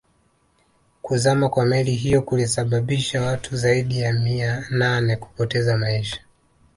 [1.01, 6.21] Kuzama kwa meli hiyo kulisababisha watu zaidi ya mia nane kupoteza maisha